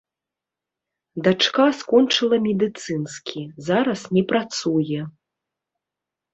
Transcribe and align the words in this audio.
Дачка 1.27 1.67
скончыла 1.81 2.37
медыцынскі, 2.47 3.41
зараз 3.71 4.01
не 4.19 4.27
працуе. 4.35 5.01